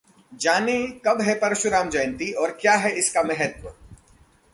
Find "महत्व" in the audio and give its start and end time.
3.23-3.73